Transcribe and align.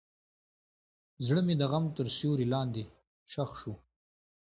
زړه 1.25 1.41
مې 1.47 1.55
د 1.57 1.63
غم 1.71 1.85
تر 1.97 2.07
سیوري 2.17 2.45
لاندې 2.53 2.83
ښخ 3.31 3.51
شو. 3.61 3.73